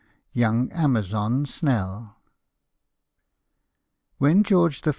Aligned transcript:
_YOUNG 0.33 0.71
AMAZON 0.73 1.45
SNELL 1.45 2.15
When 4.17 4.41
George 4.41 4.81
I. 4.87 4.89